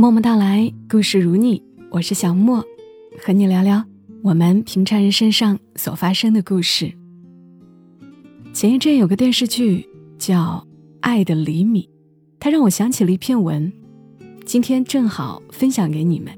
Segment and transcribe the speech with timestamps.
[0.00, 2.64] 默默到来，故事如你，我是小莫，
[3.20, 3.84] 和你聊聊
[4.22, 6.92] 我们平常人身上所发生的故事。
[8.52, 10.64] 前一阵有个电视剧叫
[11.00, 11.82] 《爱的厘米》，
[12.38, 13.72] 它让我想起了一篇文，
[14.44, 16.32] 今天正好分享给你们。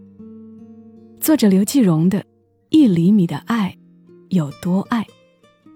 [1.21, 2.21] 作者刘继荣的
[2.71, 3.77] 《一厘米的爱
[4.31, 5.03] 有多爱》，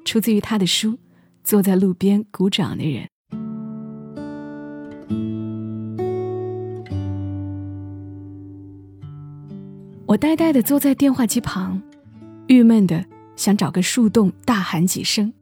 [0.07, 0.93] 出自于他的书
[1.45, 3.05] 《坐在路边鼓掌的人》。
[10.15, 11.83] 我呆呆地坐在电话机旁，
[12.47, 13.05] 郁闷的
[13.35, 15.33] 想找个树洞大喊几声：“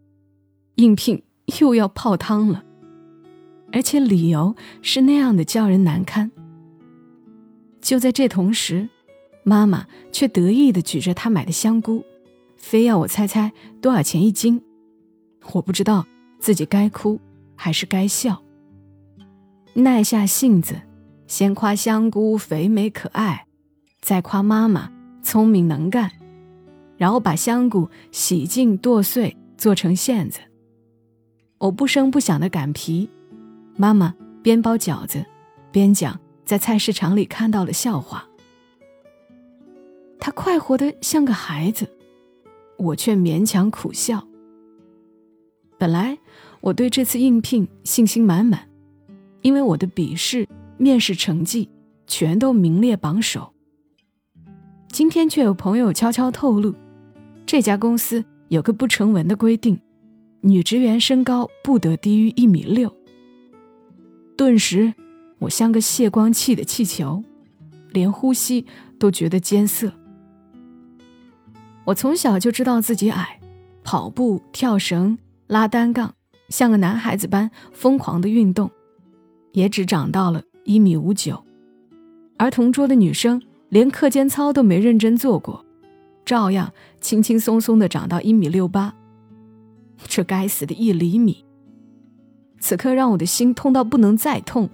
[0.77, 1.23] 应聘
[1.61, 2.65] 又要泡汤了！”
[3.71, 6.33] 而且理由是那样的叫人难堪。
[7.83, 8.89] 就在这同时，
[9.45, 12.03] 妈妈却得意地举着她买的香菇，
[12.57, 14.63] 非要我猜猜多少钱一斤。
[15.53, 16.07] 我不知道
[16.39, 17.21] 自己该哭
[17.55, 18.43] 还是该笑。
[19.75, 20.81] 耐下性子，
[21.27, 23.49] 先夸香菇肥美可爱。
[24.03, 24.91] 再夸妈妈
[25.23, 26.11] 聪明能干，
[26.97, 30.41] 然后把香菇洗净剁碎做成馅子。
[31.59, 33.09] 我不声不响的擀皮，
[33.77, 35.25] 妈妈边包饺子
[35.71, 38.27] 边讲在菜市场里看到的笑话。
[40.19, 41.89] 她快活的像个孩子，
[42.79, 44.27] 我却勉强苦笑。
[45.79, 46.19] 本来
[46.61, 48.69] 我对这次应聘信心满满，
[49.43, 51.71] 因为我的笔试、面试成绩
[52.09, 53.53] 全都名列榜首。
[54.93, 56.75] 今天却有朋友悄悄透露，
[57.47, 59.81] 这家公司有个不成文的规定，
[60.43, 62.95] 女职员身高不得低于一米六。
[64.37, 64.93] 顿时，
[65.39, 67.25] 我像个泄光气的气球，
[67.91, 68.67] 连呼吸
[68.99, 69.91] 都觉得艰涩。
[71.85, 73.41] 我从小就知道自己矮，
[73.83, 75.17] 跑步、跳绳、
[75.47, 76.15] 拉单杠，
[76.51, 78.71] 像个男孩子般疯狂的运动，
[79.53, 81.43] 也只长到了一米五九，
[82.37, 83.41] 而同桌的女生。
[83.73, 85.65] 连课间操都没认真做过，
[86.27, 88.95] 照样轻轻松松的长到一米六八。
[90.07, 91.43] 这该死的一厘米，
[92.61, 94.69] 此刻让我的心痛到不能再痛。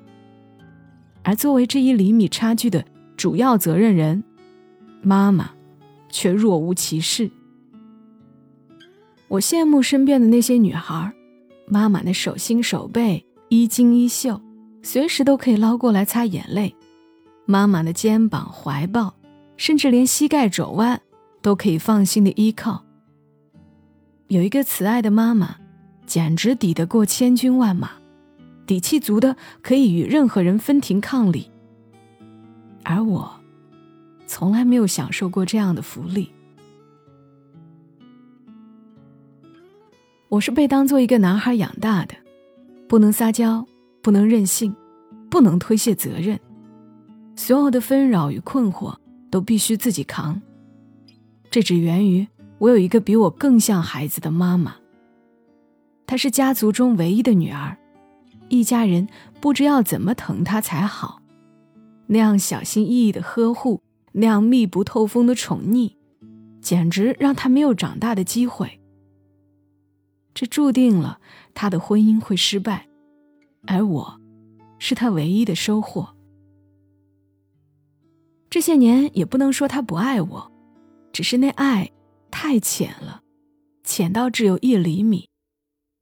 [1.22, 2.84] 而作为这一厘米差距的
[3.16, 4.24] 主要责任人，
[5.00, 5.52] 妈妈
[6.08, 7.30] 却若无其事。
[9.28, 11.12] 我羡慕身边的那些女孩，
[11.68, 14.40] 妈妈那手心手背衣襟衣袖，
[14.82, 16.74] 随时都可以捞过来擦眼泪。
[17.50, 19.14] 妈妈的肩膀、怀抱，
[19.56, 21.00] 甚至连膝盖肘弯，
[21.40, 22.84] 都可以放心的依靠。
[24.26, 25.56] 有一个慈爱的妈妈，
[26.04, 27.92] 简直抵得过千军万马，
[28.66, 31.50] 底气足的可以与任何人分庭抗礼。
[32.84, 33.40] 而我，
[34.26, 36.30] 从来没有享受过这样的福利。
[40.28, 42.14] 我是被当做一个男孩养大的，
[42.86, 43.66] 不能撒娇，
[44.02, 44.76] 不能任性，
[45.30, 46.38] 不能推卸责任。
[47.38, 48.96] 所有的纷扰与困惑
[49.30, 50.42] 都必须自己扛，
[51.48, 52.26] 这只源于
[52.58, 54.74] 我有一个比我更像孩子的妈妈。
[56.04, 57.78] 她是家族中唯一的女儿，
[58.48, 59.06] 一家人
[59.40, 61.22] 不知要怎么疼她才好，
[62.08, 65.92] 那样小心翼翼的呵护，那样密不透风的宠溺，
[66.60, 68.80] 简直让她没有长大的机会。
[70.34, 71.20] 这注定了
[71.54, 72.88] 她的婚姻会失败，
[73.68, 74.20] 而我，
[74.80, 76.17] 是她唯一的收获。
[78.50, 80.52] 这些年也不能说他不爱我，
[81.12, 81.90] 只是那爱
[82.30, 83.22] 太浅了，
[83.84, 85.28] 浅到只有一厘米，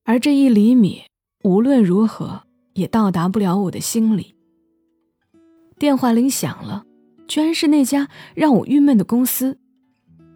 [0.04, 1.02] 而这一厘米
[1.42, 2.42] 无论如何
[2.74, 4.34] 也到达不了我的心里。
[5.78, 6.84] 电话铃响了，
[7.26, 9.58] 居然是那家让我郁闷的公司，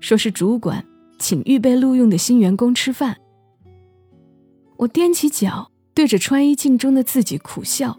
[0.01, 0.85] 说是主管
[1.19, 3.17] 请预备录用的新员工吃饭。
[4.79, 7.99] 我踮起脚对着穿衣镜中的自己苦笑，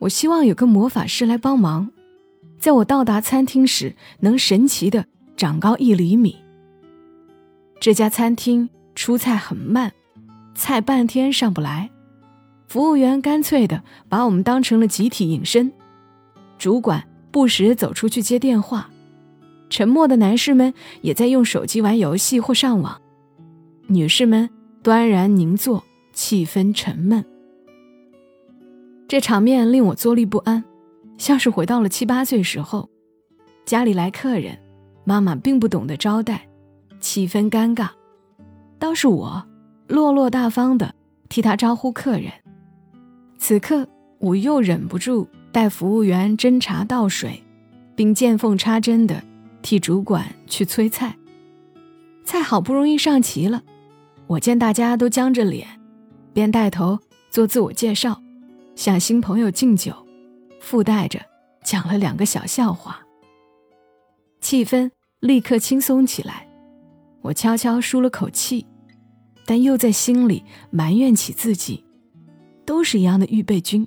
[0.00, 1.90] 我希望有个魔法师来帮忙。
[2.66, 5.06] 在我到达餐厅时，能神奇的
[5.36, 6.34] 长高一厘米。
[7.78, 9.92] 这家餐厅出菜很慢，
[10.56, 11.88] 菜半天上不来，
[12.66, 15.72] 服务员干脆的把我们当成了集体隐身。
[16.58, 18.90] 主管不时走出去接电话，
[19.70, 23.00] 沉默的男士们也在用手机玩游戏或上网，
[23.86, 24.50] 女士们
[24.82, 27.24] 端然凝坐，气氛沉闷。
[29.06, 30.64] 这场面令我坐立不安。
[31.18, 32.88] 像是回到了七八岁时候，
[33.64, 34.58] 家里来客人，
[35.04, 36.46] 妈妈并不懂得招待，
[37.00, 37.88] 气氛尴尬，
[38.78, 39.44] 倒是我
[39.88, 40.94] 落落大方的
[41.28, 42.30] 替他招呼客人。
[43.38, 47.42] 此刻我又忍不住带服务员斟茶倒水，
[47.94, 49.22] 并见缝插针的
[49.62, 51.16] 替主管去催菜。
[52.24, 53.62] 菜好不容易上齐了，
[54.26, 55.66] 我见大家都僵着脸，
[56.32, 56.98] 便带头
[57.30, 58.20] 做自我介绍，
[58.74, 60.05] 向新朋友敬酒。
[60.66, 61.20] 附带着
[61.62, 63.06] 讲了两个小笑话，
[64.40, 64.90] 气氛
[65.20, 66.48] 立刻轻松起来。
[67.22, 68.66] 我悄悄舒了口气，
[69.46, 71.84] 但又在心里埋怨起自己：
[72.64, 73.86] 都是一样的预备军，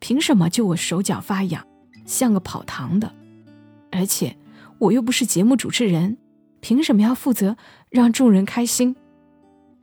[0.00, 1.66] 凭什么就我手脚发痒，
[2.04, 3.10] 像个跑堂的？
[3.90, 4.36] 而且
[4.78, 6.18] 我又不是节目主持人，
[6.60, 7.56] 凭什么要负责
[7.88, 8.94] 让众人开心？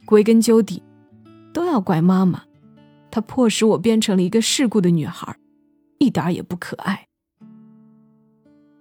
[0.05, 0.83] 归根究底，
[1.51, 2.43] 都要怪妈妈，
[3.09, 5.35] 她迫使我变成了一个世故的女孩，
[5.97, 7.07] 一点也不可爱。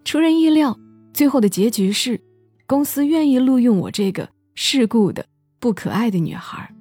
[0.05, 0.79] 出人意料，
[1.13, 2.21] 最后的结局是，
[2.67, 5.27] 公司愿意录用我这个世故的、
[5.59, 6.75] 不可爱的女孩。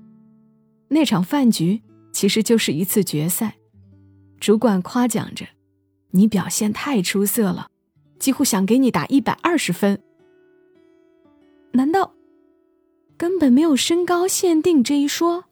[0.89, 1.81] 那场饭局
[2.11, 3.55] 其实就是一次决赛，
[4.39, 5.45] 主管夸奖着
[6.11, 7.69] ：“你表现太出色了，
[8.19, 10.01] 几乎想给你打一百二十分。”
[11.71, 12.13] 难道
[13.17, 15.45] 根本没有身高限定这一说？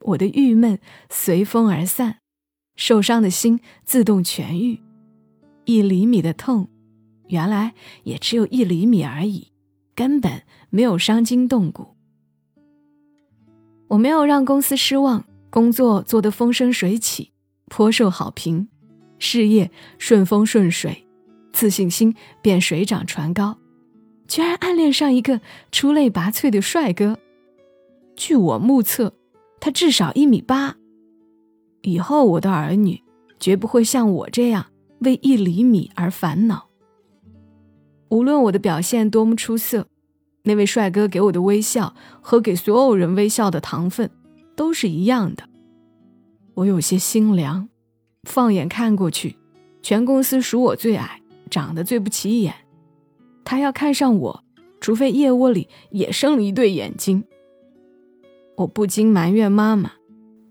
[0.00, 0.78] 我的郁闷
[1.10, 2.18] 随风而散，
[2.76, 4.80] 受伤的心自动痊愈。
[5.64, 6.68] 一厘米的痛，
[7.28, 7.74] 原来
[8.04, 9.48] 也只有一厘米而已，
[9.96, 11.96] 根本没有伤筋动骨。
[13.88, 17.32] 我没有让公司失望，工作做得风生水起，
[17.66, 18.68] 颇受好评，
[19.18, 21.06] 事业顺风顺水，
[21.52, 23.58] 自信心便水涨船高，
[24.28, 25.40] 居然暗恋上一个
[25.72, 27.18] 出类拔萃的帅哥。
[28.14, 29.14] 据我目测，
[29.60, 30.76] 他至少一米八。
[31.86, 33.00] 以后我的儿女
[33.38, 34.66] 绝不会像我这样。
[35.00, 36.68] 为一厘米而烦恼。
[38.08, 39.86] 无论我的表现多么出色，
[40.42, 44.10] 那位帅哥给我的微笑和给所有人微笑的糖分
[44.56, 45.44] 都是一样的。
[46.54, 47.68] 我有些心凉。
[48.24, 49.36] 放眼看过去，
[49.82, 52.54] 全公司数我最矮，长得最不起眼。
[53.44, 54.44] 他要看上我，
[54.80, 57.22] 除非腋窝里也生了一对眼睛。
[58.56, 59.92] 我不禁埋怨妈妈：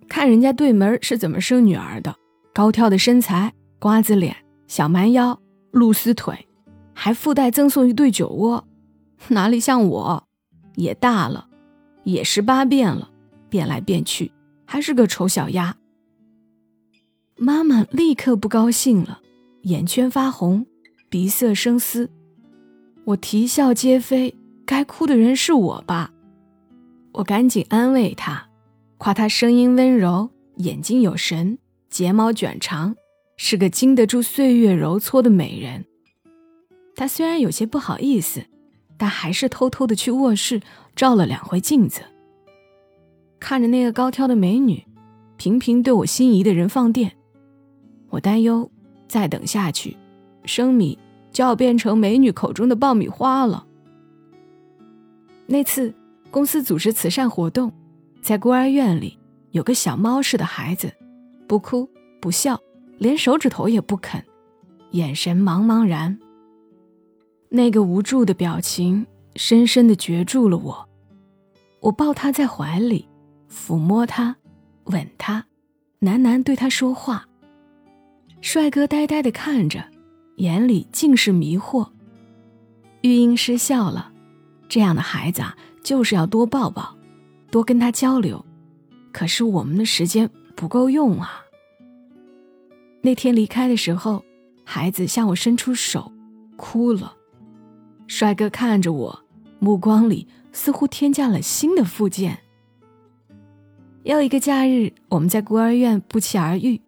[0.07, 2.15] 看人家对门是怎么生女儿的，
[2.53, 3.53] 高挑的身材。
[3.77, 4.35] 瓜子脸、
[4.67, 5.39] 小蛮腰、
[5.71, 6.47] 露丝腿，
[6.93, 8.67] 还附带赠送一对酒窝，
[9.29, 10.27] 哪里像我？
[10.75, 11.47] 也大了，
[12.03, 13.11] 也十八变了，
[13.47, 14.31] 变来变去
[14.65, 15.75] 还是个丑小鸭。
[17.37, 19.19] 妈妈立刻不高兴了，
[19.63, 20.65] 眼圈发红，
[21.09, 22.09] 鼻塞生丝。
[23.03, 24.33] 我啼笑皆非，
[24.65, 26.11] 该哭的人是我吧？
[27.11, 28.47] 我赶紧安慰她，
[28.97, 31.57] 夸她声音温柔，眼睛有神，
[31.89, 32.95] 睫毛卷长。
[33.37, 35.83] 是个经得住岁月揉搓的美人。
[36.95, 38.45] 她虽然有些不好意思，
[38.97, 40.61] 但还是偷偷的去卧室
[40.95, 42.01] 照了两回镜子。
[43.37, 44.85] 看着那个高挑的美女，
[45.35, 47.11] 频频对我心仪的人放电，
[48.09, 48.71] 我担忧
[49.05, 49.97] 再等下去，
[50.45, 50.97] 生米
[51.33, 53.67] 就要变成美女口中的爆米花了。
[55.45, 55.93] 那次
[56.31, 57.73] 公司组织慈善活动，
[58.25, 59.15] 在孤儿院里
[59.51, 60.91] 有个小猫似的孩子，
[61.47, 61.87] 不哭
[62.19, 62.59] 不笑。
[62.97, 64.19] 连手指头也不啃，
[64.93, 66.17] 眼神茫茫然。
[67.49, 69.05] 那个无助的表情
[69.35, 70.89] 深深的攫住了我。
[71.81, 73.07] 我抱他在怀里，
[73.47, 74.35] 抚摸他，
[74.85, 75.45] 吻他，
[76.01, 77.27] 喃喃对他说话。
[78.41, 79.85] 帅哥呆呆的看着，
[80.37, 81.87] 眼里尽是迷惑。
[83.01, 84.11] 育婴师笑了，
[84.67, 86.97] 这样的孩子啊，就是要多抱抱，
[87.55, 88.45] 多跟他交流。
[89.13, 91.45] 可是我们的时间不够用啊。
[93.01, 94.25] 那天离开的时候，
[94.65, 96.11] 孩子向我伸出手，
[96.57, 97.15] 哭了。
[98.07, 99.23] 帅哥看着我，
[99.59, 102.39] 目光里似乎添加了新的附件。
[104.03, 106.81] 又一个假日，我们在孤儿院不期而遇。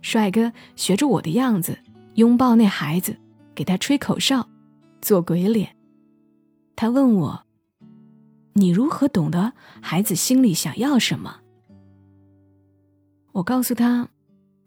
[0.00, 1.78] 帅哥学着我的样子，
[2.14, 3.16] 拥抱那孩子，
[3.54, 4.48] 给他吹口哨，
[5.00, 5.76] 做鬼脸。
[6.74, 7.44] 他问我
[8.54, 11.40] ：“你如何懂得孩子心里想要什么？”
[13.32, 14.08] 我告诉他。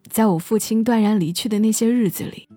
[0.09, 2.49] 在我父亲断然离去的那些日子里，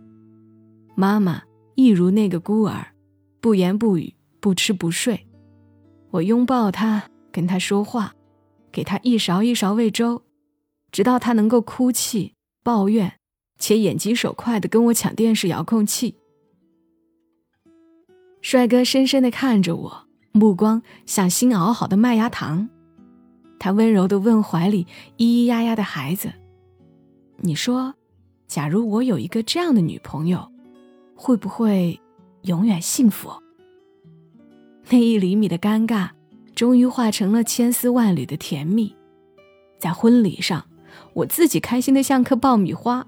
[0.97, 1.43] 妈妈
[1.77, 2.95] 一如那个孤儿，
[3.41, 5.29] 不言不语，不吃不睡。
[6.11, 8.13] 我拥抱他，跟他说话，
[8.73, 10.23] 给他一勺一勺喂粥，
[10.91, 13.13] 直到他能够哭泣、抱怨，
[13.59, 16.17] 且眼疾手快地跟我抢电视遥控器。
[18.41, 20.04] 帅哥深深地看着我，
[20.37, 22.69] 目光像新熬好的麦芽糖。
[23.57, 24.85] 他温柔地问怀里
[25.17, 26.33] 咿咿呀呀的孩子。
[27.37, 27.95] 你说，
[28.49, 30.51] 假如我有一个这样的女朋友，
[31.15, 32.01] 会不会
[32.43, 33.31] 永远幸福？
[34.91, 36.11] 那一厘米的尴尬，
[36.53, 38.93] 终于化成了千丝万缕的甜蜜。
[39.79, 40.67] 在婚礼上，
[41.13, 43.07] 我自己开心的像颗爆米花。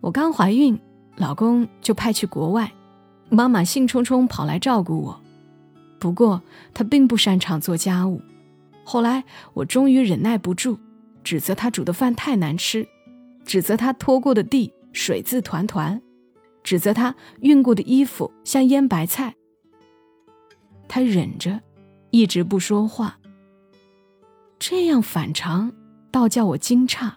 [0.00, 0.76] 我刚怀孕，
[1.14, 2.72] 老公就派去国外，
[3.28, 5.20] 妈妈兴冲冲跑来照顾我。
[5.98, 6.42] 不过
[6.72, 8.20] 她并不擅长做家务。
[8.84, 10.78] 后来我终于忍耐不住。
[11.24, 12.86] 指责她煮的饭太难吃，
[13.44, 16.00] 指责她拖过的地水渍团团，
[16.62, 19.34] 指责她熨过的衣服像腌白菜。
[20.86, 21.60] 他忍着，
[22.12, 23.18] 一直不说话。
[24.60, 25.72] 这样反常，
[26.12, 27.10] 倒叫我惊诧。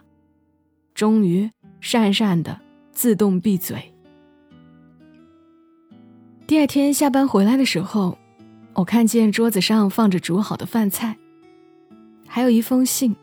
[0.92, 1.48] 终于，
[1.80, 3.94] 讪讪的自动闭嘴。
[6.50, 8.18] 第二天下班回来的时候，
[8.74, 11.16] 我看见桌子上放着煮好的饭菜，
[12.26, 13.14] 还有一封信。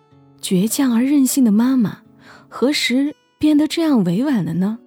[0.42, 2.04] 倔强而任性的妈妈，
[2.48, 4.80] 何时变得这样委婉了呢？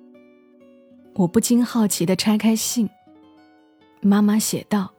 [1.17, 2.89] 我不禁好奇地拆开信。
[4.01, 4.91] 妈妈写道：“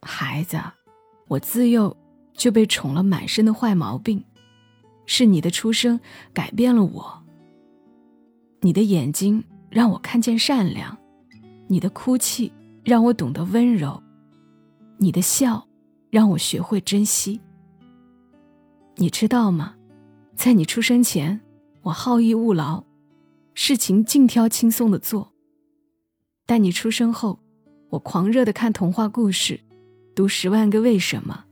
[0.00, 0.58] 孩子，
[1.28, 1.94] 我自幼
[2.32, 4.24] 就被宠了满身的坏毛病，
[5.04, 6.00] 是你的出生
[6.32, 7.22] 改变了我。
[8.62, 10.96] 你的眼睛让我看见善良，
[11.72, 12.52] 你的哭泣
[12.84, 14.02] 让我懂得温柔，
[14.98, 15.66] 你的笑
[16.10, 17.40] 让我学会珍惜。”
[18.96, 19.74] 你知道吗？
[20.36, 21.40] 在你出生前，
[21.80, 22.84] 我好逸恶劳，
[23.54, 25.32] 事情尽挑轻松的做。
[26.44, 27.40] 但你出生后，
[27.88, 29.58] 我狂热的看童话故事，
[30.14, 31.46] 读《十万个为什么》，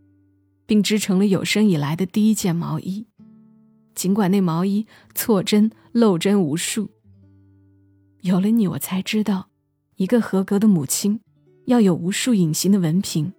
[0.66, 3.06] 并织成了有生以来的第一件毛衣。
[3.94, 6.90] 尽管那毛衣错针漏针无数。
[8.20, 9.49] 有了你，我才知道，
[10.00, 11.20] 一个合格的母亲
[11.66, 13.34] 要有无数隐形的文凭：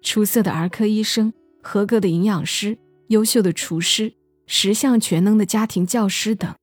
[0.00, 2.78] 出色的儿科医生，合格的营养师。
[3.08, 4.14] 优秀的厨师，
[4.46, 6.54] 十项全能的家庭教师等。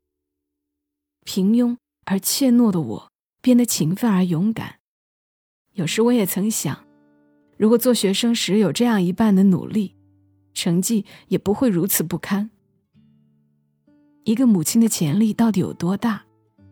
[1.25, 1.75] 平庸
[2.05, 3.11] 而怯懦的我
[3.41, 4.75] 变得勤奋而勇敢。
[5.73, 6.85] 有时我也曾想，
[7.57, 9.95] 如果做学生时有这样一半的努力，
[10.53, 12.51] 成绩也不会如此不堪。
[14.23, 16.23] 一个母亲的潜力到底有多大，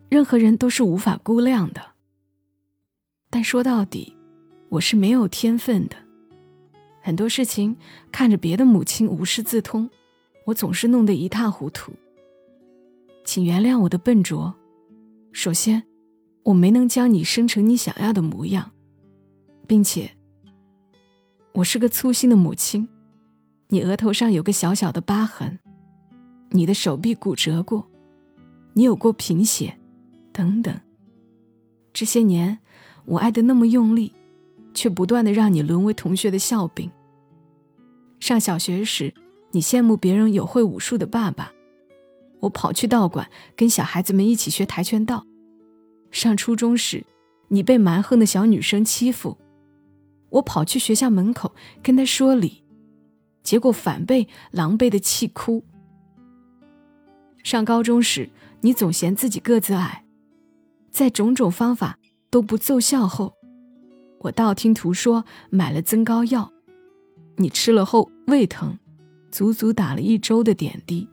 [0.08, 1.92] 任何人都是无法估量的。
[3.34, 4.16] 但说到底，
[4.70, 5.96] 我是没有天分的。
[7.02, 7.75] 很多事情
[8.12, 9.90] 看着别的母亲无师自通，
[10.46, 11.92] 我总是弄得一塌糊涂。
[13.25, 14.54] 请原谅我的笨拙。
[15.32, 15.82] 首先，
[16.44, 18.70] 我没能将你生成你想要的模样，
[19.66, 20.16] 并且，
[21.54, 22.88] 我是个粗心的母亲。
[23.70, 25.58] 你额头上有个小小的疤痕，
[26.52, 27.90] 你的手臂骨折过，
[28.74, 29.75] 你有过贫血，
[30.32, 30.80] 等等。
[31.92, 32.60] 这些年，
[33.05, 34.12] 我爱的那么用力。
[34.75, 36.89] 却不断的让你沦为同学的笑柄。
[38.19, 39.13] 上小学时，
[39.51, 41.53] 你羡慕别人有会武术的爸爸，
[42.39, 45.27] 我跑去道馆跟小孩子们一起学跆拳道。
[46.10, 47.05] 上初中时，
[47.50, 49.38] 你被蛮横的小女生欺负，
[50.29, 52.63] 我跑去学校门口跟她说理，
[53.43, 55.63] 结果反被狼狈的气哭。
[57.43, 58.29] 上高中时，
[58.62, 60.03] 你总嫌自己个子矮，
[60.89, 62.00] 在种种方法
[62.34, 63.36] 都不奏效后。
[64.22, 66.52] 我道听途说买了增高药，
[67.36, 68.80] 你吃了后胃疼，
[69.32, 71.08] 足足打了一周的点滴。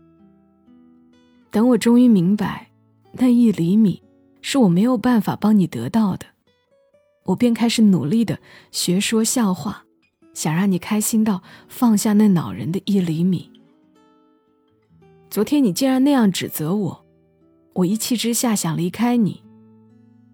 [1.50, 2.70] 等我终于明白，
[3.12, 4.02] 那一厘米
[4.40, 6.24] 是我没有办法帮你得到的，
[7.24, 8.38] 我便开始努力的
[8.70, 9.84] 学说笑话，
[10.32, 13.50] 想让你开心到放下那恼人的一厘米。
[15.28, 17.04] 昨天你竟然那样指责我，
[17.74, 19.42] 我一气之下想离开你，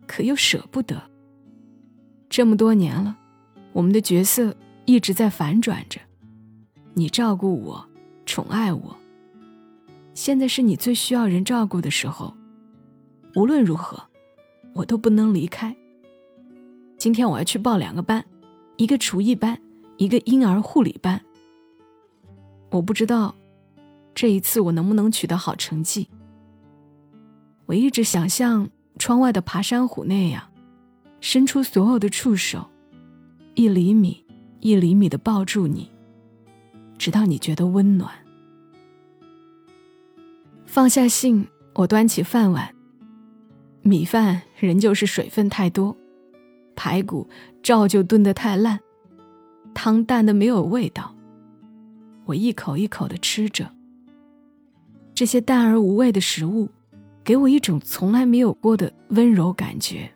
[0.06, 1.00] 可又舍不得。
[2.28, 3.16] 这么多年了，
[3.72, 6.00] 我们的角色一直在反转着。
[6.94, 7.86] 你照顾我，
[8.24, 8.96] 宠爱我。
[10.14, 12.34] 现在是你最需要人照顾的时候。
[13.34, 14.02] 无论如何，
[14.72, 15.76] 我都不能离开。
[16.96, 18.24] 今天我要去报两个班，
[18.78, 19.60] 一个厨艺班，
[19.98, 21.20] 一个婴儿护理班。
[22.70, 23.34] 我不知道
[24.14, 26.08] 这一次我能不能取得好成绩。
[27.66, 30.42] 我一直想象窗外的爬山虎那样。
[31.20, 32.70] 伸出所有的触手，
[33.54, 34.24] 一厘米
[34.60, 35.90] 一厘米的抱住你，
[36.98, 38.12] 直到你觉得温暖。
[40.66, 42.72] 放下信，我端起饭碗，
[43.82, 45.96] 米饭仍旧是水分太多，
[46.76, 47.28] 排骨
[47.62, 48.78] 照旧炖得太烂，
[49.74, 51.16] 汤淡的没有味道。
[52.26, 53.72] 我一口一口的吃着，
[55.14, 56.68] 这些淡而无味的食物，
[57.26, 60.12] 给我一种从来没有过的温柔感觉。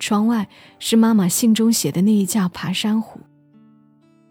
[0.00, 0.48] 窗外
[0.80, 3.20] 是妈妈信中写的那一架爬山虎。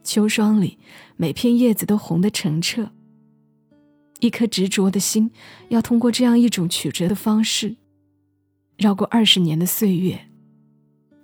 [0.03, 0.77] 秋霜里，
[1.15, 2.91] 每片叶子都红得澄澈。
[4.19, 5.31] 一颗执着的心，
[5.69, 7.77] 要通过这样一种曲折的方式，
[8.77, 10.19] 绕过二十年的岁月，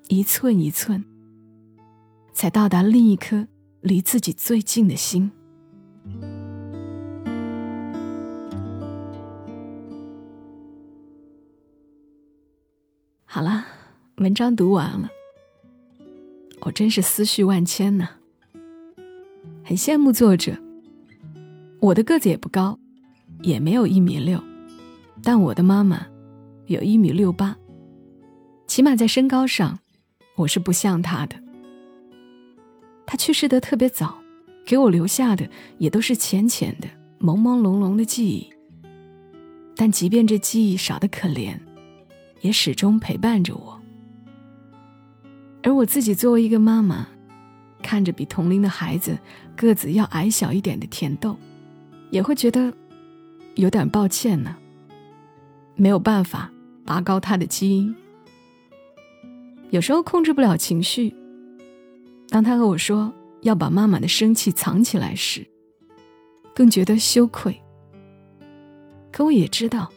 [0.07, 1.03] 一寸一寸，
[2.31, 3.45] 才到达另一颗
[3.81, 5.29] 离自己最近的心。
[13.33, 13.65] 好了。
[14.17, 15.09] 文章读完了，
[16.59, 18.09] 我真是思绪万千呢。
[19.63, 20.57] 很羡慕作者，
[21.79, 22.77] 我的个子也不高，
[23.41, 24.37] 也没有一米六，
[25.23, 26.05] 但我的妈妈
[26.65, 27.55] 有一米六八，
[28.67, 29.79] 起码在身高上，
[30.35, 31.41] 我是不像她的。
[33.05, 34.19] 她去世的特别早，
[34.65, 36.87] 给我留下的也都是浅浅的、
[37.25, 38.51] 朦朦胧胧的记忆。
[39.73, 41.57] 但即便这记忆少得可怜，
[42.41, 43.79] 也始终陪伴着我。
[45.63, 47.07] 而我自己作为一个妈妈，
[47.81, 49.17] 看着比同龄的孩子
[49.55, 51.37] 个子要矮小一点的甜豆，
[52.09, 52.73] 也会觉得
[53.55, 54.55] 有点抱歉呢。
[55.75, 56.51] 没有办法
[56.85, 57.95] 拔高他的基因，
[59.69, 61.15] 有时候控制不了情绪。
[62.29, 65.45] 当他和我说要把妈妈的生气藏起来时，
[66.53, 67.59] 更觉得羞愧。
[69.11, 69.91] 可我也知道，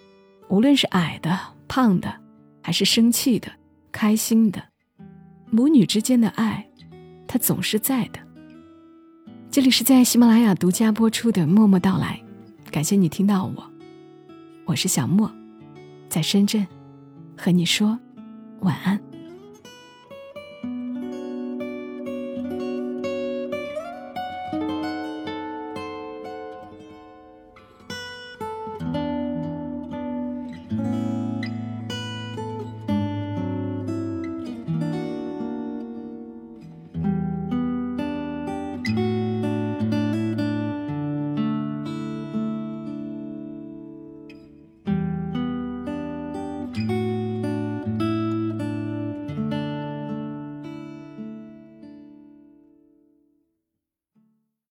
[0.49, 2.21] 无论是矮的、胖的，
[2.64, 3.52] 还是生气的、
[3.92, 4.71] 开心的，
[5.50, 6.66] 母女之间的爱，
[7.26, 8.18] 它总是在的。
[9.50, 12.18] 这里是在喜马拉雅独家播出的《默默到来》，
[12.71, 13.71] 感谢你听到我，
[14.64, 15.30] 我是小莫，
[16.09, 16.66] 在深圳，
[17.37, 17.99] 和你说
[18.61, 19.04] 晚安。